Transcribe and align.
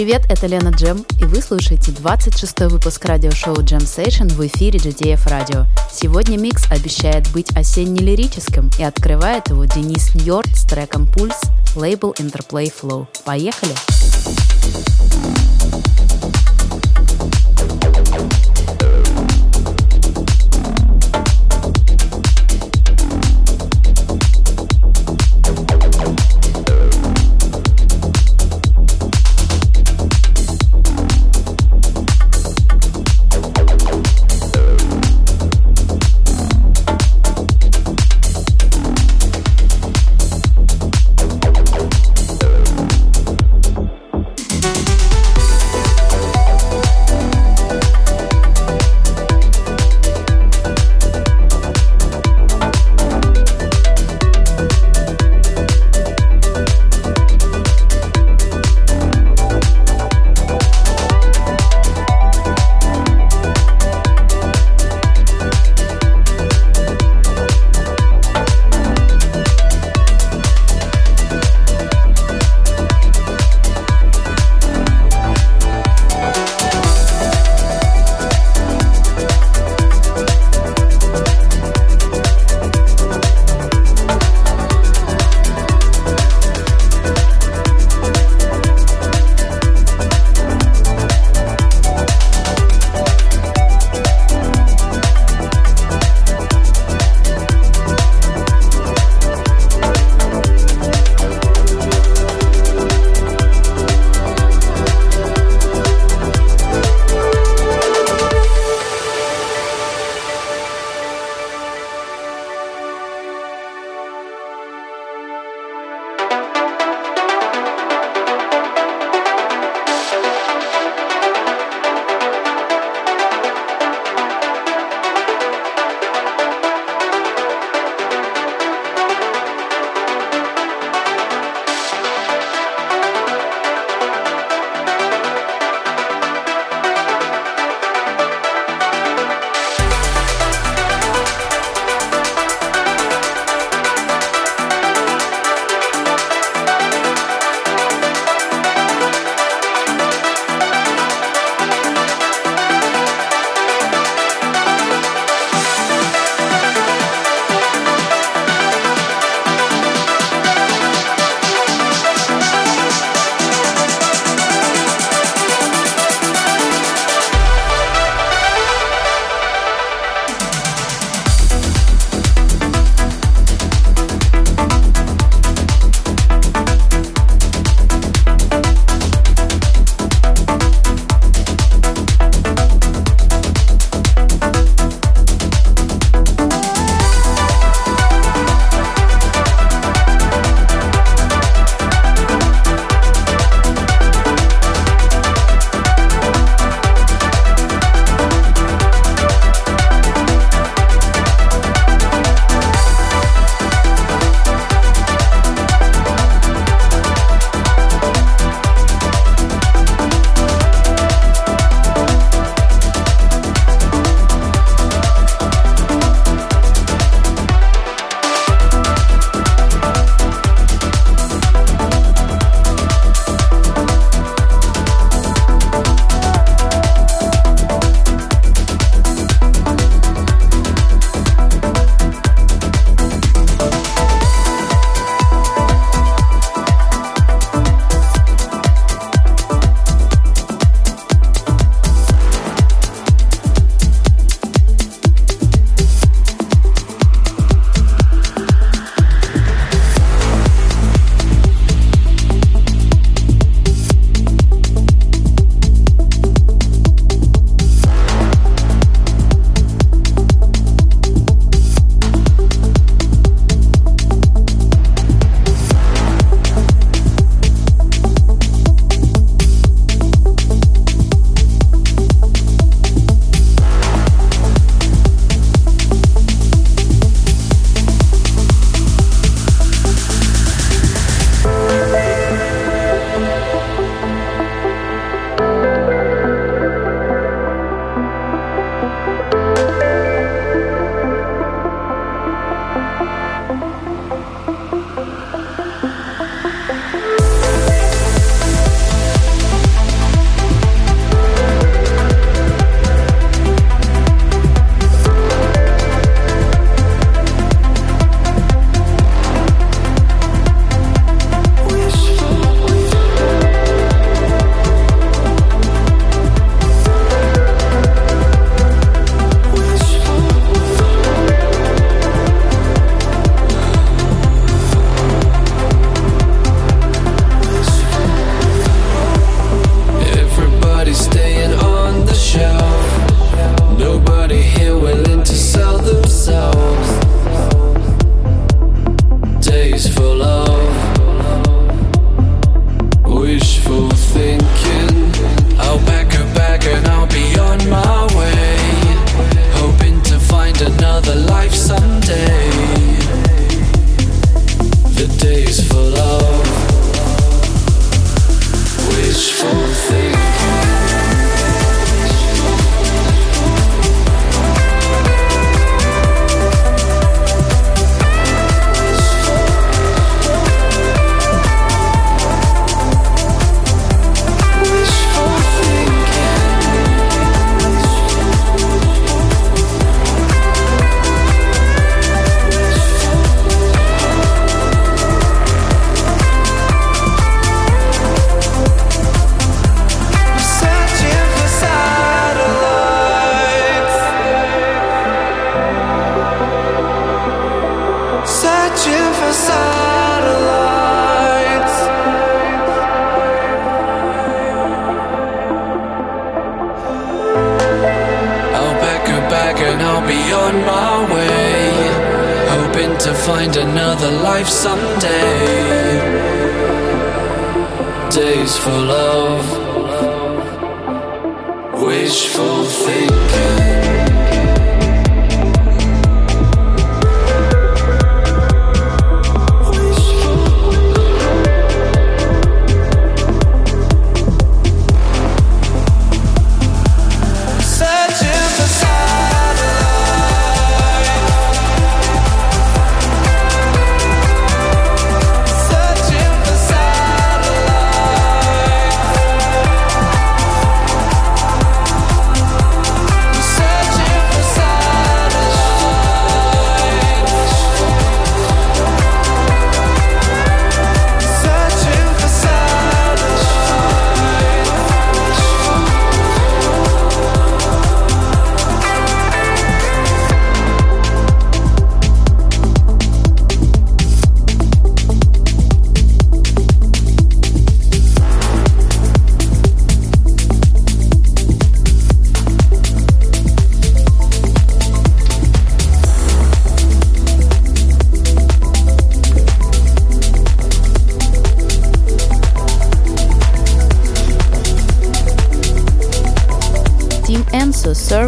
Привет, 0.00 0.22
это 0.30 0.46
Лена 0.46 0.70
Джем, 0.70 1.04
и 1.20 1.26
вы 1.26 1.42
слушаете 1.42 1.92
26-й 1.92 2.68
выпуск 2.68 3.04
радиошоу 3.04 3.56
Jam 3.56 3.80
Session 3.80 4.32
в 4.32 4.46
эфире 4.46 4.78
GTF 4.78 5.26
Radio. 5.26 5.66
Сегодня 5.92 6.38
микс 6.38 6.64
обещает 6.70 7.30
быть 7.32 7.54
осенне-лирическим, 7.54 8.70
и 8.78 8.82
открывает 8.82 9.50
его 9.50 9.66
Денис 9.66 10.14
Ньорд 10.14 10.56
с 10.56 10.64
треком 10.64 11.06
«Пульс», 11.06 11.38
лейбл 11.76 12.14
Interplay 12.18 12.72
Flow. 12.72 13.08
Поехали! 13.26 13.74
Поехали! 13.74 15.99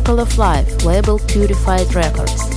Circle 0.02 0.18
of 0.18 0.36
Life, 0.36 0.84
label 0.84 1.20
Purified 1.20 1.94
Records. 1.94 2.51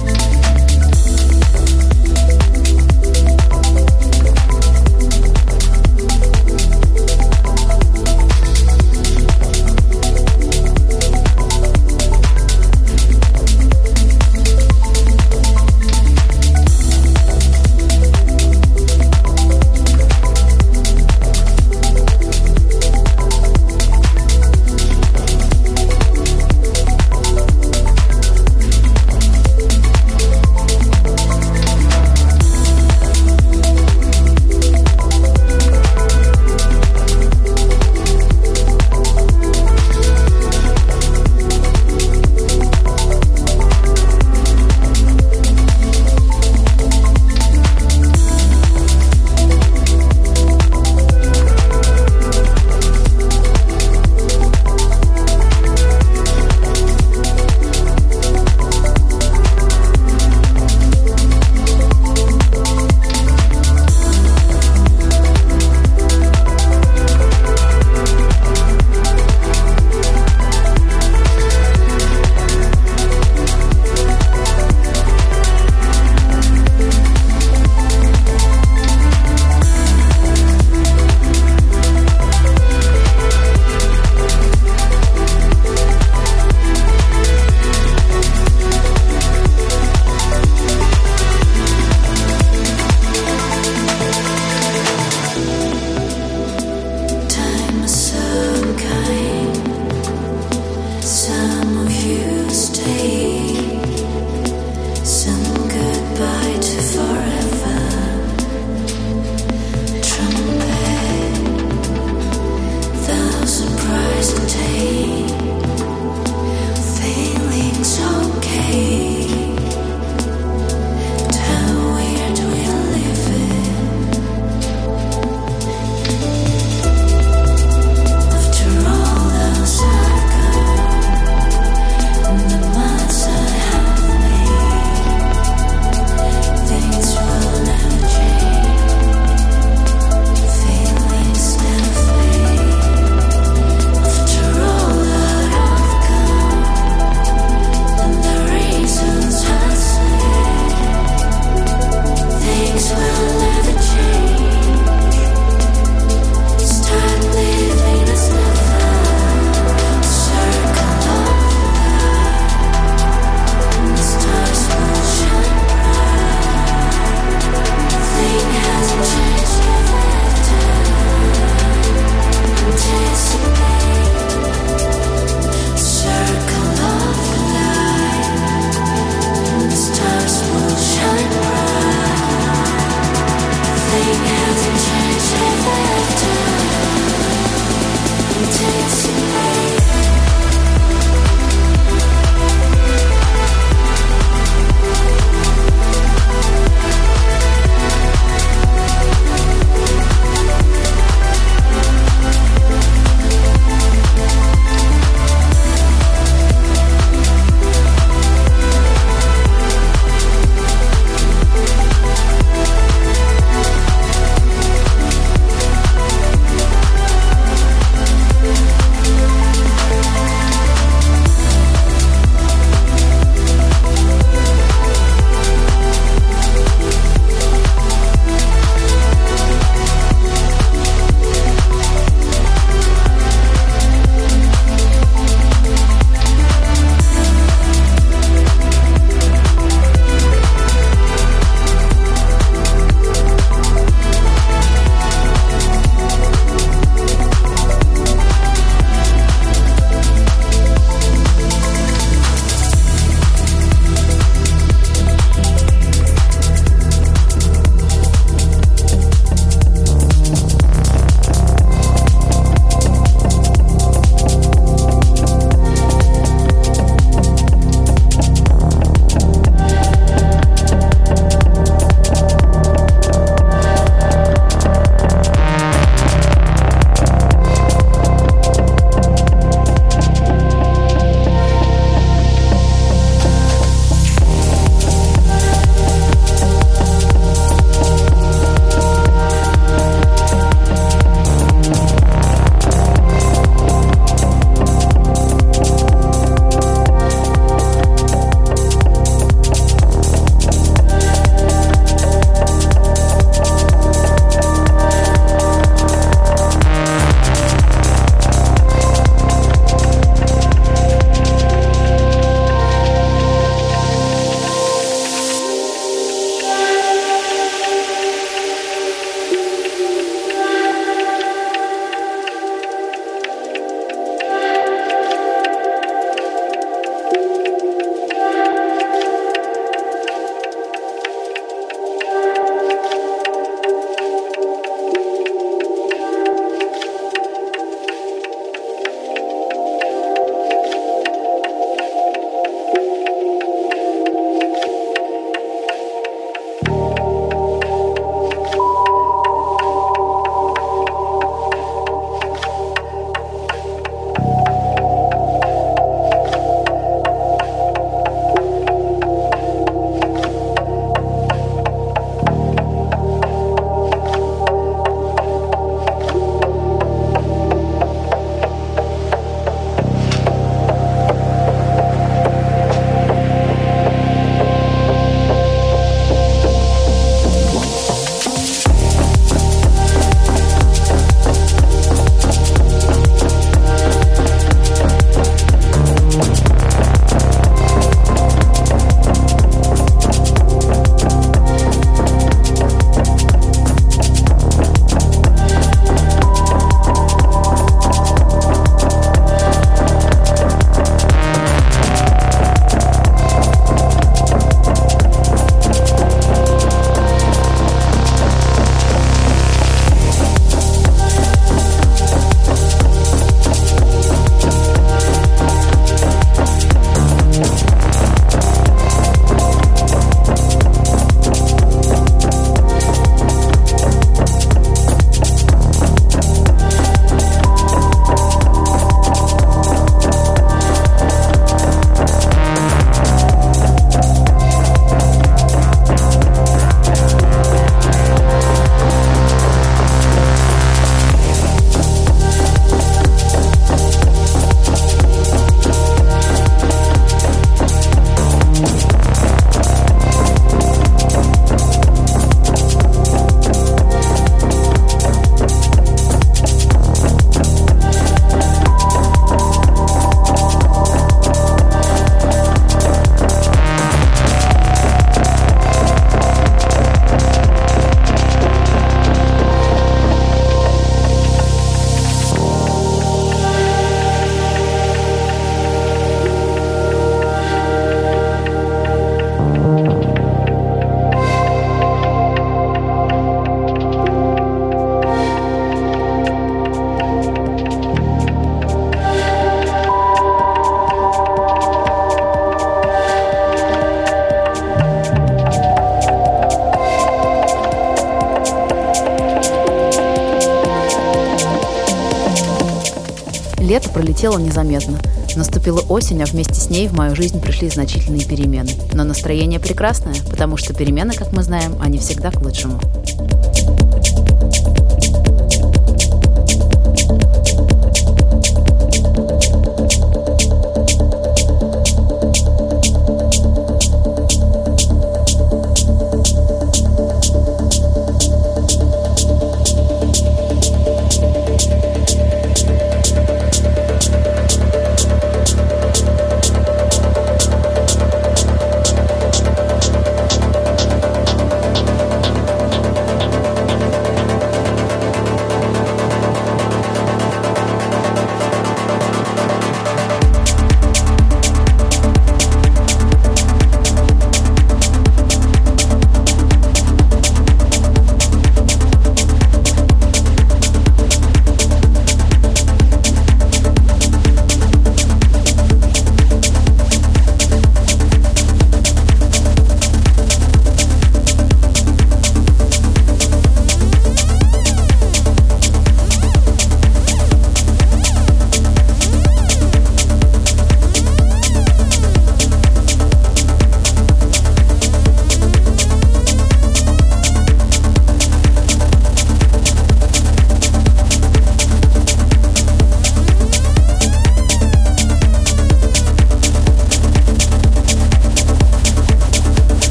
Лето 503.76 503.90
пролетело 503.90 504.38
незаметно. 504.38 505.00
Наступила 505.36 505.82
осень, 505.90 506.24
а 506.24 506.26
вместе 506.26 506.54
с 506.54 506.70
ней 506.70 506.88
в 506.88 506.94
мою 506.94 507.14
жизнь 507.14 507.42
пришли 507.42 507.70
значительные 507.70 508.24
перемены. 508.24 508.72
Но 508.94 509.04
настроение 509.04 509.60
прекрасное, 509.60 510.16
потому 510.30 510.56
что 510.56 510.74
перемены, 510.74 511.14
как 511.14 511.34
мы 511.34 511.44
знаем, 511.44 511.76
они 511.82 511.98
всегда 511.98 512.32
к 512.32 512.42
лучшему. 512.42 512.80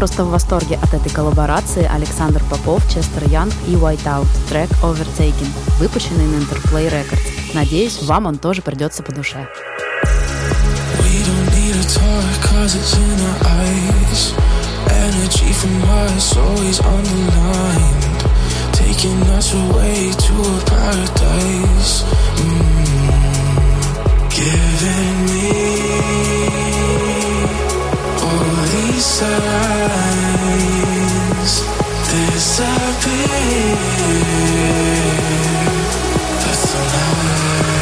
Просто 0.00 0.24
в 0.24 0.30
восторге 0.30 0.78
от 0.82 0.94
этой 0.94 1.12
коллаборации 1.12 1.84
Александр 1.84 2.42
Попов, 2.48 2.82
Честер 2.90 3.28
Янг 3.28 3.52
и 3.68 3.72
Whiteout, 3.72 4.26
трек 4.48 4.70
Overtaken, 4.82 5.46
выпущенный 5.78 6.24
на 6.24 6.36
Interplay 6.36 6.90
Records. 6.90 7.20
Надеюсь, 7.52 8.02
вам 8.04 8.24
он 8.24 8.38
тоже 8.38 8.62
придется 8.62 9.02
по 9.02 9.12
душе. 9.12 9.46
Mm. 22.40 22.70
Giving 24.30 25.26
me 25.26 27.09
disappear. 32.40 33.30
That's 36.40 36.74
alive. 36.74 37.79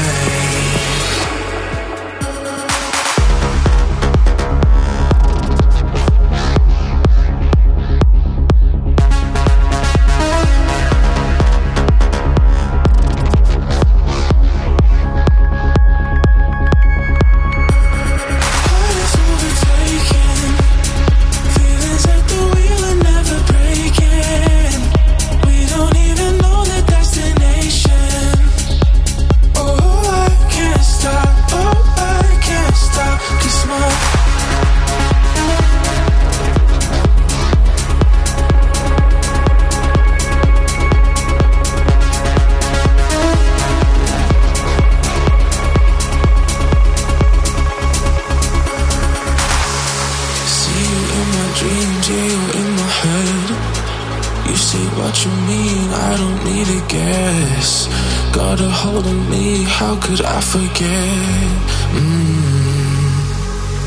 could 60.09 60.23
I 60.23 60.41
forget? 60.41 61.49
Mm, 61.93 63.13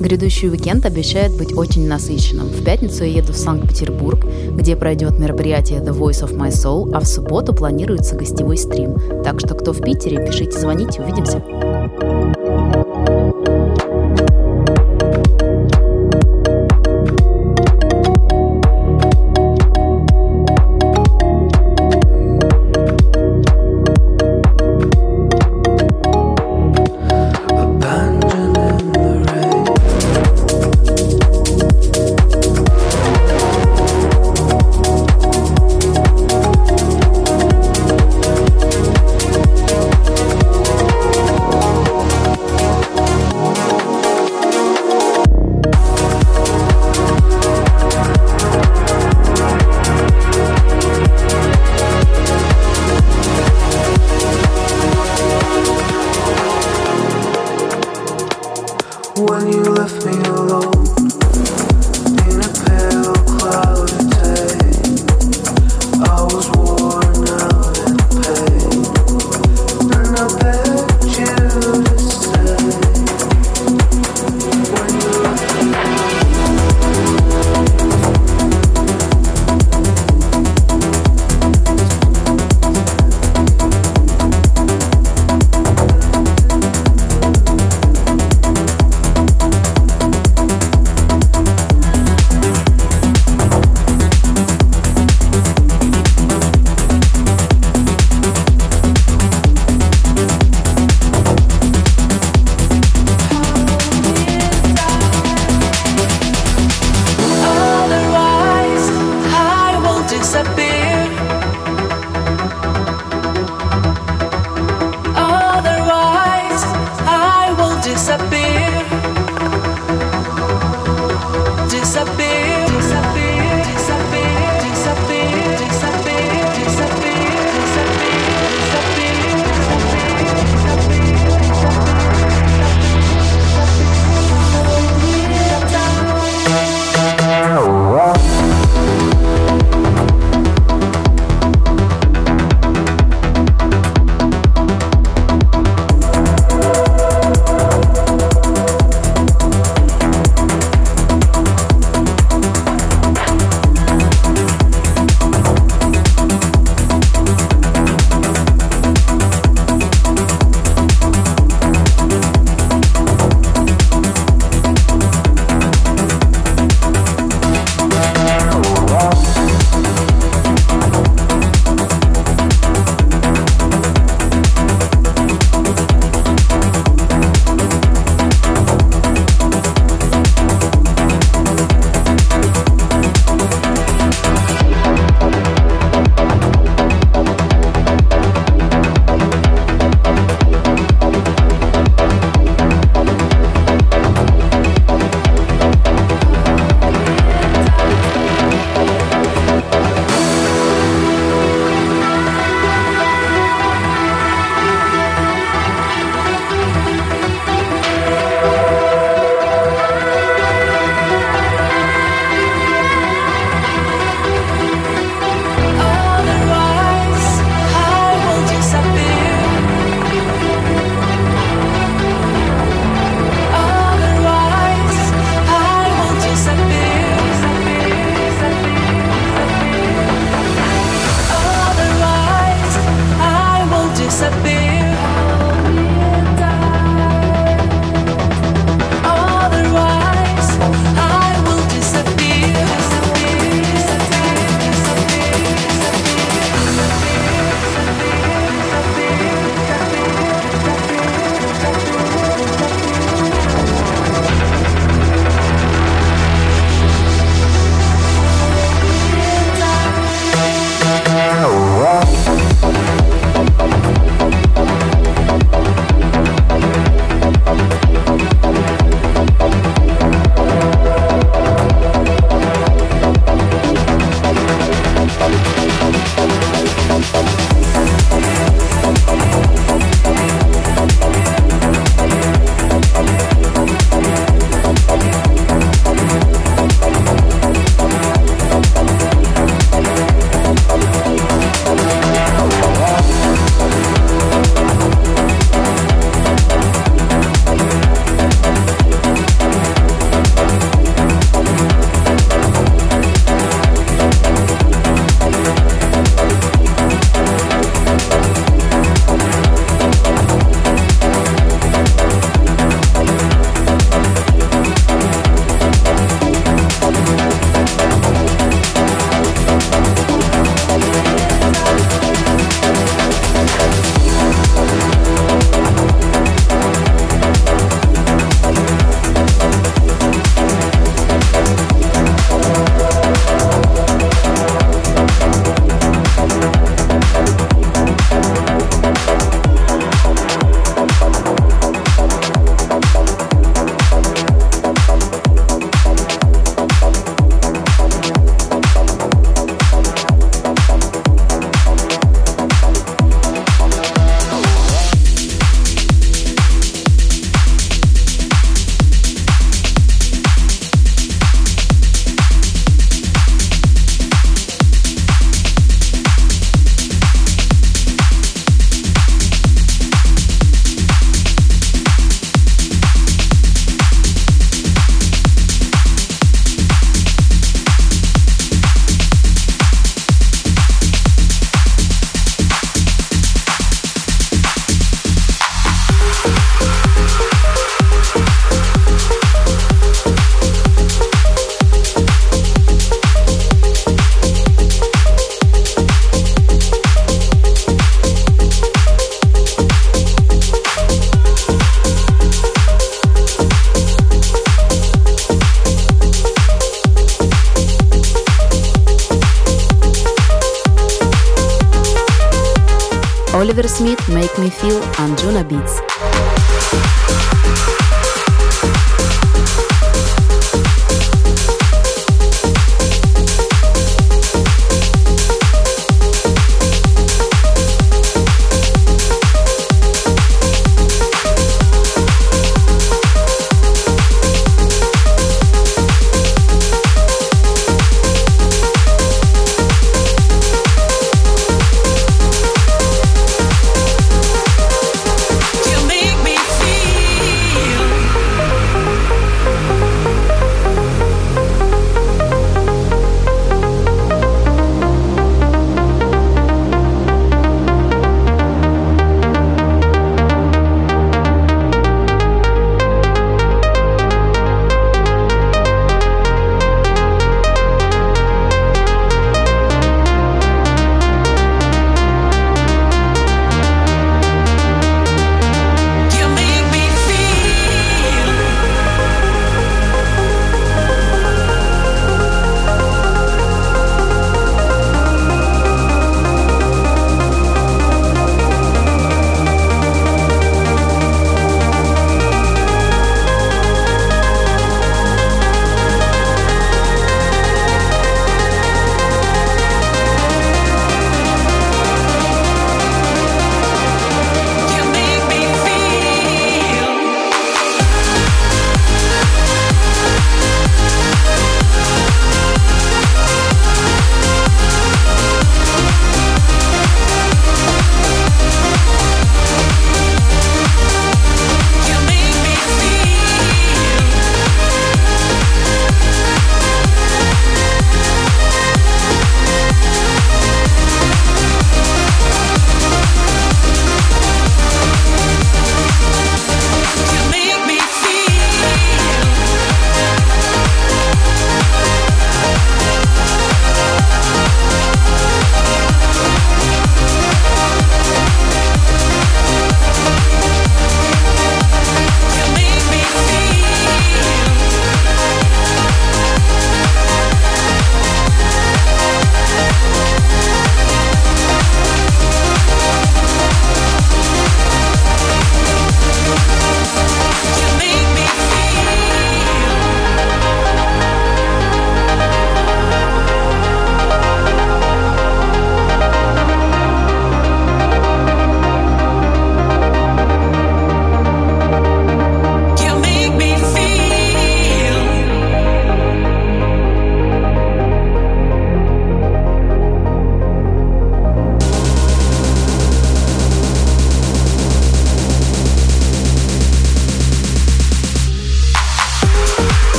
Грядущий 0.00 0.48
уикенд 0.48 0.86
обещает 0.86 1.36
быть 1.36 1.54
очень 1.54 1.86
насыщенным. 1.86 2.48
В 2.48 2.64
пятницу 2.64 3.04
я 3.04 3.18
еду 3.18 3.34
в 3.34 3.36
Санкт-Петербург, 3.36 4.24
где 4.52 4.74
пройдет 4.74 5.18
мероприятие 5.18 5.80
The 5.80 5.96
Voice 5.96 6.24
of 6.24 6.34
My 6.34 6.48
Soul, 6.48 6.90
а 6.94 7.00
в 7.00 7.06
субботу 7.06 7.54
планируется 7.54 8.16
гостевой 8.16 8.56
стрим. 8.56 8.96
Так 9.22 9.40
что 9.40 9.54
кто 9.54 9.72
в 9.72 9.82
Питере, 9.82 10.26
пишите, 10.26 10.58
звоните, 10.58 11.02
увидимся. 11.02 12.39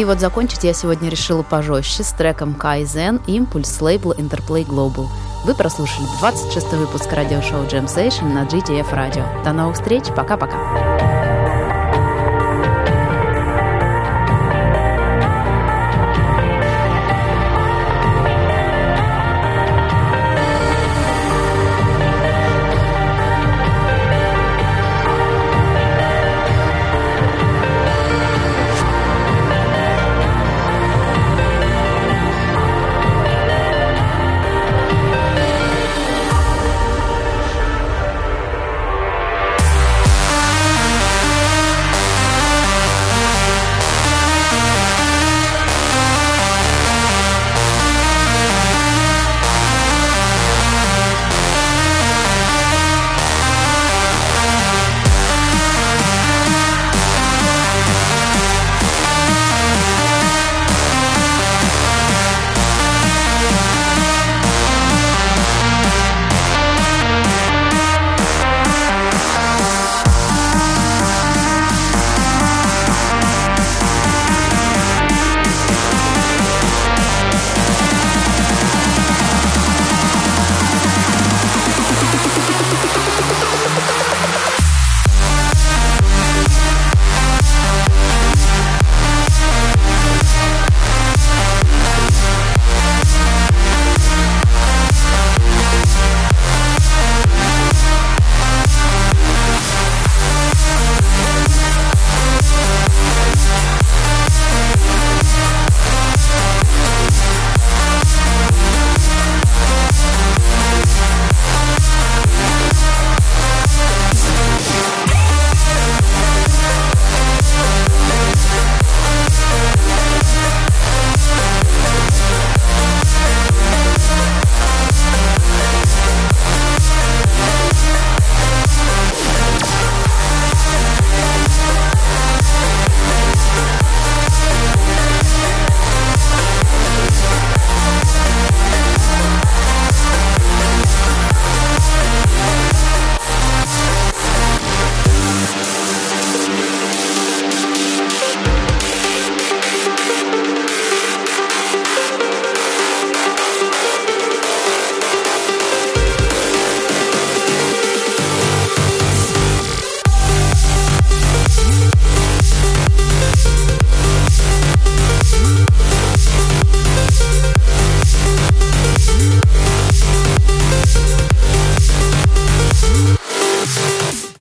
И 0.00 0.04
вот 0.06 0.18
закончить 0.18 0.64
я 0.64 0.72
сегодня 0.72 1.10
решила 1.10 1.42
пожестче 1.42 2.04
с 2.04 2.12
треком 2.12 2.56
Kaizen 2.58 3.22
Impulse 3.26 3.84
лейбла 3.84 4.14
Interplay 4.14 4.66
Global. 4.66 5.08
Вы 5.44 5.54
прослушали 5.54 6.06
26 6.20 6.72
выпуск 6.72 7.12
радиошоу 7.12 7.64
Jam 7.64 7.84
Session 7.84 8.32
на 8.32 8.46
GTF 8.46 8.90
Radio. 8.94 9.44
До 9.44 9.52
новых 9.52 9.76
встреч, 9.76 10.04
пока-пока. 10.16 11.19